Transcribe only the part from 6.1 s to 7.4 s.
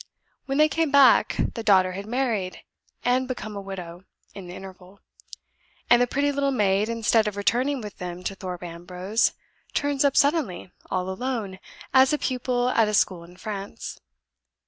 little maid, instead of